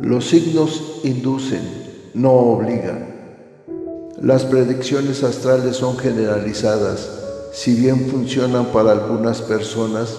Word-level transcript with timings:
Los 0.00 0.28
signos 0.28 1.00
inducen, 1.04 1.60
no 2.14 2.32
obligan. 2.32 3.06
Las 4.20 4.44
predicciones 4.44 5.22
astrales 5.22 5.76
son 5.76 5.98
generalizadas. 5.98 7.08
Si 7.52 7.74
bien 7.74 8.08
funcionan 8.08 8.66
para 8.66 8.92
algunas 8.92 9.42
personas, 9.42 10.16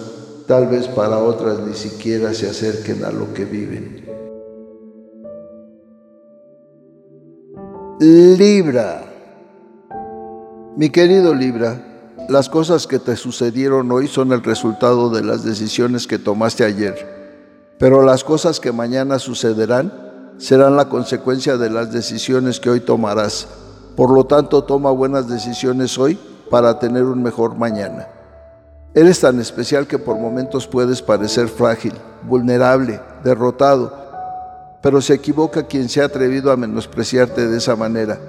tal 0.47 0.67
vez 0.67 0.87
para 0.87 1.19
otras 1.19 1.59
ni 1.59 1.73
siquiera 1.73 2.33
se 2.33 2.49
acerquen 2.49 3.05
a 3.05 3.11
lo 3.11 3.33
que 3.33 3.45
viven. 3.45 4.05
Libra. 7.99 9.03
Mi 10.75 10.89
querido 10.89 11.35
Libra, 11.35 12.07
las 12.29 12.49
cosas 12.49 12.87
que 12.87 12.97
te 12.97 13.15
sucedieron 13.15 13.91
hoy 13.91 14.07
son 14.07 14.31
el 14.31 14.41
resultado 14.41 15.09
de 15.09 15.23
las 15.23 15.43
decisiones 15.43 16.07
que 16.07 16.17
tomaste 16.17 16.63
ayer, 16.63 17.20
pero 17.81 18.03
las 18.03 18.23
cosas 18.23 18.59
que 18.59 18.71
mañana 18.71 19.17
sucederán 19.17 19.91
serán 20.37 20.75
la 20.75 20.87
consecuencia 20.87 21.57
de 21.57 21.71
las 21.71 21.91
decisiones 21.91 22.59
que 22.59 22.69
hoy 22.69 22.79
tomarás. 22.79 23.47
Por 23.95 24.11
lo 24.11 24.23
tanto, 24.25 24.63
toma 24.65 24.91
buenas 24.91 25.27
decisiones 25.27 25.97
hoy 25.97 26.15
para 26.51 26.77
tener 26.77 27.05
un 27.05 27.23
mejor 27.23 27.55
mañana. 27.55 28.07
Eres 28.93 29.19
tan 29.19 29.39
especial 29.39 29.87
que 29.87 29.97
por 29.97 30.19
momentos 30.19 30.67
puedes 30.67 31.01
parecer 31.01 31.47
frágil, 31.47 31.93
vulnerable, 32.21 32.99
derrotado, 33.23 33.91
pero 34.83 35.01
se 35.01 35.15
equivoca 35.15 35.63
quien 35.63 35.89
se 35.89 36.03
ha 36.03 36.05
atrevido 36.05 36.51
a 36.51 36.57
menospreciarte 36.57 37.47
de 37.47 37.57
esa 37.57 37.75
manera 37.75 38.19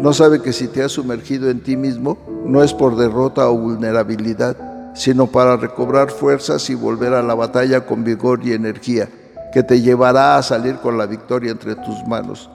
no 0.00 0.14
sabe 0.14 0.40
que 0.40 0.54
si 0.54 0.66
te 0.66 0.82
has 0.82 0.92
sumergido 0.92 1.50
en 1.50 1.62
ti 1.62 1.76
mismo, 1.76 2.16
no 2.46 2.62
es 2.62 2.72
por 2.72 2.96
derrota 2.96 3.50
o 3.50 3.58
vulnerabilidad, 3.58 4.56
sino 5.00 5.28
para 5.28 5.56
recobrar 5.56 6.10
fuerzas 6.10 6.68
y 6.68 6.74
volver 6.74 7.14
a 7.14 7.22
la 7.22 7.34
batalla 7.34 7.86
con 7.86 8.04
vigor 8.04 8.40
y 8.44 8.52
energía, 8.52 9.08
que 9.50 9.62
te 9.62 9.80
llevará 9.80 10.36
a 10.36 10.42
salir 10.42 10.76
con 10.76 10.98
la 10.98 11.06
victoria 11.06 11.52
entre 11.52 11.74
tus 11.74 12.06
manos. 12.06 12.50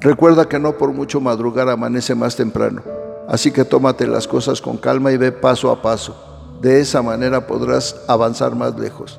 Recuerda 0.00 0.48
que 0.48 0.60
no 0.60 0.78
por 0.78 0.92
mucho 0.92 1.20
madrugar 1.20 1.68
amanece 1.68 2.14
más 2.14 2.36
temprano, 2.36 2.82
así 3.26 3.50
que 3.50 3.64
tómate 3.64 4.06
las 4.06 4.28
cosas 4.28 4.60
con 4.60 4.76
calma 4.76 5.10
y 5.10 5.16
ve 5.16 5.32
paso 5.32 5.72
a 5.72 5.82
paso. 5.82 6.14
De 6.62 6.80
esa 6.80 7.02
manera 7.02 7.48
podrás 7.48 7.96
avanzar 8.06 8.54
más 8.54 8.78
lejos. 8.78 9.18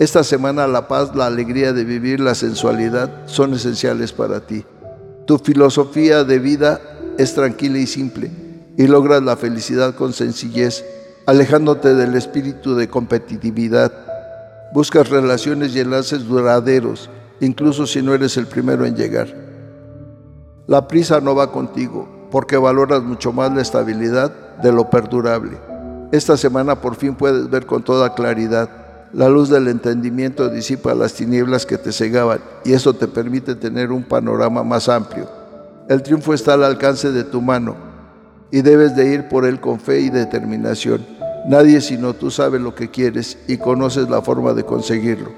Esta 0.00 0.24
semana 0.24 0.66
la 0.66 0.88
paz, 0.88 1.14
la 1.14 1.26
alegría 1.26 1.72
de 1.72 1.84
vivir, 1.84 2.18
la 2.18 2.34
sensualidad 2.34 3.08
son 3.26 3.54
esenciales 3.54 4.12
para 4.12 4.40
ti. 4.40 4.64
Tu 5.28 5.38
filosofía 5.38 6.24
de 6.24 6.40
vida 6.40 6.80
es 7.18 7.36
tranquila 7.36 7.78
y 7.78 7.86
simple 7.86 8.32
y 8.76 8.88
logras 8.88 9.22
la 9.22 9.36
felicidad 9.36 9.94
con 9.94 10.12
sencillez, 10.12 10.84
alejándote 11.26 11.94
del 11.94 12.14
espíritu 12.14 12.74
de 12.74 12.88
competitividad. 12.88 13.92
Buscas 14.72 15.08
relaciones 15.08 15.74
y 15.74 15.80
enlaces 15.80 16.26
duraderos, 16.26 17.10
incluso 17.40 17.86
si 17.86 18.02
no 18.02 18.14
eres 18.14 18.36
el 18.36 18.46
primero 18.46 18.86
en 18.86 18.96
llegar. 18.96 19.28
La 20.66 20.88
prisa 20.88 21.20
no 21.20 21.34
va 21.34 21.52
contigo, 21.52 22.08
porque 22.30 22.56
valoras 22.56 23.02
mucho 23.02 23.32
más 23.32 23.52
la 23.52 23.62
estabilidad 23.62 24.32
de 24.62 24.72
lo 24.72 24.88
perdurable. 24.88 25.58
Esta 26.12 26.36
semana 26.36 26.80
por 26.80 26.96
fin 26.96 27.14
puedes 27.14 27.50
ver 27.50 27.66
con 27.66 27.82
toda 27.82 28.14
claridad 28.14 28.82
la 29.12 29.28
luz 29.28 29.50
del 29.50 29.68
entendimiento 29.68 30.48
disipa 30.48 30.94
las 30.94 31.12
tinieblas 31.12 31.66
que 31.66 31.76
te 31.76 31.92
cegaban 31.92 32.40
y 32.64 32.72
eso 32.72 32.94
te 32.94 33.06
permite 33.06 33.54
tener 33.54 33.92
un 33.92 34.04
panorama 34.04 34.64
más 34.64 34.88
amplio. 34.88 35.28
El 35.86 36.02
triunfo 36.02 36.32
está 36.32 36.54
al 36.54 36.64
alcance 36.64 37.12
de 37.12 37.22
tu 37.22 37.42
mano 37.42 37.76
y 38.50 38.62
debes 38.62 38.96
de 38.96 39.12
ir 39.12 39.28
por 39.28 39.44
él 39.44 39.60
con 39.60 39.78
fe 39.78 40.00
y 40.00 40.08
determinación. 40.08 41.04
Nadie 41.46 41.80
sino 41.80 42.14
tú 42.14 42.30
sabe 42.30 42.58
lo 42.58 42.74
que 42.74 42.90
quieres 42.90 43.36
y 43.48 43.56
conoces 43.56 44.08
la 44.08 44.22
forma 44.22 44.52
de 44.52 44.64
conseguirlo. 44.64 45.30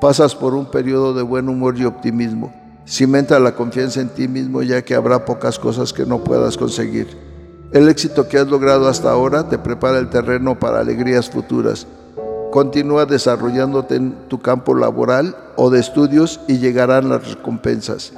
Pasas 0.00 0.36
por 0.36 0.54
un 0.54 0.70
periodo 0.70 1.14
de 1.14 1.22
buen 1.22 1.48
humor 1.48 1.76
y 1.76 1.84
optimismo. 1.84 2.52
Cimenta 2.86 3.40
la 3.40 3.56
confianza 3.56 4.00
en 4.00 4.08
ti 4.10 4.28
mismo 4.28 4.62
ya 4.62 4.82
que 4.82 4.94
habrá 4.94 5.24
pocas 5.24 5.58
cosas 5.58 5.92
que 5.92 6.06
no 6.06 6.22
puedas 6.22 6.56
conseguir. 6.56 7.08
El 7.72 7.88
éxito 7.88 8.28
que 8.28 8.38
has 8.38 8.46
logrado 8.46 8.88
hasta 8.88 9.10
ahora 9.10 9.48
te 9.48 9.58
prepara 9.58 9.98
el 9.98 10.08
terreno 10.08 10.58
para 10.58 10.80
alegrías 10.80 11.28
futuras. 11.28 11.86
Continúa 12.52 13.04
desarrollándote 13.04 13.96
en 13.96 14.28
tu 14.28 14.40
campo 14.40 14.74
laboral 14.74 15.36
o 15.56 15.68
de 15.68 15.80
estudios 15.80 16.40
y 16.46 16.58
llegarán 16.58 17.08
las 17.08 17.28
recompensas. 17.28 18.12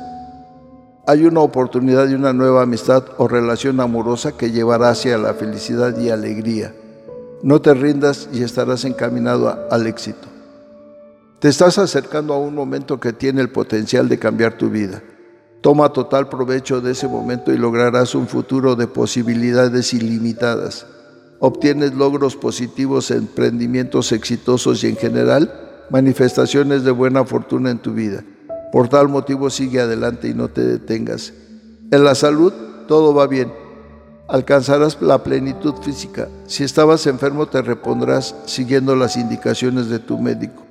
Hay 1.06 1.24
una 1.24 1.40
oportunidad 1.40 2.06
de 2.06 2.14
una 2.14 2.32
nueva 2.32 2.62
amistad 2.62 3.02
o 3.16 3.26
relación 3.26 3.80
amorosa 3.80 4.32
que 4.36 4.52
llevará 4.52 4.90
hacia 4.90 5.18
la 5.18 5.34
felicidad 5.34 5.98
y 5.98 6.10
alegría. 6.10 6.72
No 7.42 7.60
te 7.60 7.74
rindas 7.74 8.28
y 8.32 8.42
estarás 8.42 8.84
encaminado 8.84 9.66
al 9.70 9.86
éxito. 9.86 10.28
Te 11.38 11.48
estás 11.48 11.78
acercando 11.78 12.34
a 12.34 12.38
un 12.38 12.54
momento 12.54 13.00
que 13.00 13.12
tiene 13.12 13.40
el 13.40 13.50
potencial 13.50 14.08
de 14.08 14.18
cambiar 14.18 14.58
tu 14.58 14.68
vida. 14.68 15.02
Toma 15.62 15.92
total 15.92 16.28
provecho 16.28 16.80
de 16.80 16.92
ese 16.92 17.08
momento 17.08 17.52
y 17.52 17.58
lograrás 17.58 18.14
un 18.14 18.28
futuro 18.28 18.76
de 18.76 18.86
posibilidades 18.86 19.94
ilimitadas 19.94 20.86
obtienes 21.40 21.94
logros 21.94 22.36
positivos, 22.36 23.10
emprendimientos 23.10 24.12
exitosos 24.12 24.84
y 24.84 24.88
en 24.88 24.96
general 24.96 25.86
manifestaciones 25.90 26.84
de 26.84 26.92
buena 26.92 27.24
fortuna 27.24 27.70
en 27.70 27.78
tu 27.78 27.92
vida. 27.92 28.22
Por 28.70 28.88
tal 28.88 29.08
motivo 29.08 29.50
sigue 29.50 29.80
adelante 29.80 30.28
y 30.28 30.34
no 30.34 30.48
te 30.48 30.60
detengas. 30.60 31.32
En 31.90 32.04
la 32.04 32.14
salud 32.14 32.52
todo 32.86 33.12
va 33.12 33.26
bien. 33.26 33.52
Alcanzarás 34.30 35.02
la 35.02 35.24
plenitud 35.24 35.74
física. 35.82 36.28
Si 36.46 36.62
estabas 36.62 37.08
enfermo 37.08 37.46
te 37.46 37.62
repondrás 37.62 38.36
siguiendo 38.46 38.94
las 38.94 39.16
indicaciones 39.16 39.88
de 39.88 39.98
tu 39.98 40.18
médico. 40.18 40.64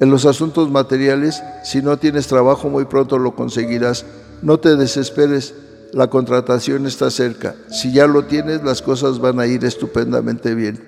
En 0.00 0.10
los 0.10 0.26
asuntos 0.26 0.68
materiales, 0.68 1.40
si 1.62 1.80
no 1.80 1.96
tienes 1.96 2.26
trabajo 2.26 2.68
muy 2.68 2.86
pronto 2.86 3.18
lo 3.18 3.36
conseguirás. 3.36 4.04
No 4.42 4.58
te 4.58 4.74
desesperes, 4.74 5.54
la 5.92 6.08
contratación 6.08 6.86
está 6.86 7.08
cerca. 7.08 7.54
Si 7.70 7.92
ya 7.92 8.08
lo 8.08 8.24
tienes, 8.24 8.64
las 8.64 8.82
cosas 8.82 9.20
van 9.20 9.38
a 9.38 9.46
ir 9.46 9.64
estupendamente 9.64 10.56
bien. 10.56 10.82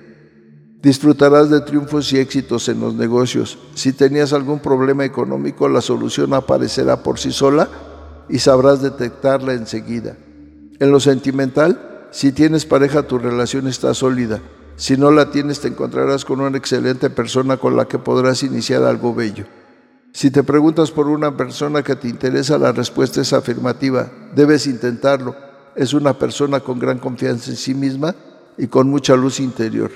Disfrutarás 0.82 1.48
de 1.48 1.60
triunfos 1.60 2.12
y 2.12 2.18
éxitos 2.18 2.68
en 2.68 2.80
los 2.80 2.94
negocios. 2.94 3.56
Si 3.76 3.92
tenías 3.92 4.32
algún 4.32 4.58
problema 4.58 5.04
económico, 5.04 5.68
la 5.68 5.80
solución 5.80 6.34
aparecerá 6.34 7.04
por 7.04 7.20
sí 7.20 7.30
sola 7.30 7.68
y 8.28 8.40
sabrás 8.40 8.82
detectarla 8.82 9.52
enseguida. 9.52 10.16
En 10.80 10.90
lo 10.90 10.98
sentimental, 10.98 11.95
si 12.10 12.32
tienes 12.32 12.64
pareja, 12.64 13.02
tu 13.02 13.18
relación 13.18 13.66
está 13.66 13.92
sólida. 13.94 14.40
Si 14.76 14.96
no 14.96 15.10
la 15.10 15.30
tienes, 15.30 15.60
te 15.60 15.68
encontrarás 15.68 16.24
con 16.24 16.40
una 16.40 16.56
excelente 16.58 17.10
persona 17.10 17.56
con 17.56 17.76
la 17.76 17.86
que 17.86 17.98
podrás 17.98 18.42
iniciar 18.42 18.82
algo 18.84 19.14
bello. 19.14 19.46
Si 20.12 20.30
te 20.30 20.42
preguntas 20.42 20.90
por 20.90 21.08
una 21.08 21.36
persona 21.36 21.82
que 21.82 21.96
te 21.96 22.08
interesa, 22.08 22.58
la 22.58 22.72
respuesta 22.72 23.20
es 23.20 23.32
afirmativa. 23.32 24.10
Debes 24.34 24.66
intentarlo. 24.66 25.34
Es 25.74 25.92
una 25.92 26.18
persona 26.18 26.60
con 26.60 26.78
gran 26.78 26.98
confianza 26.98 27.50
en 27.50 27.56
sí 27.56 27.74
misma 27.74 28.14
y 28.56 28.66
con 28.66 28.88
mucha 28.88 29.14
luz 29.14 29.40
interior. 29.40 29.90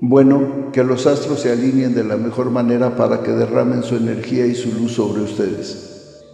Bueno, 0.00 0.70
que 0.72 0.84
los 0.84 1.06
astros 1.06 1.40
se 1.40 1.50
alineen 1.50 1.94
de 1.94 2.04
la 2.04 2.16
mejor 2.16 2.50
manera 2.50 2.96
para 2.96 3.22
que 3.22 3.32
derramen 3.32 3.82
su 3.82 3.96
energía 3.96 4.46
y 4.46 4.54
su 4.54 4.72
luz 4.72 4.92
sobre 4.92 5.22
ustedes. 5.22 5.87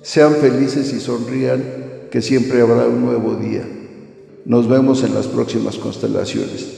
Sean 0.05 0.35
felices 0.35 0.93
y 0.93 1.01
sonrían, 1.01 1.65
que 2.11 2.21
siempre 2.21 2.61
habrá 2.61 2.87
un 2.87 3.07
nuevo 3.07 3.37
día. 3.37 3.67
Nos 4.45 4.69
vemos 4.69 5.03
en 5.03 5.15
las 5.15 5.27
próximas 5.27 5.79
constelaciones. 5.79 6.77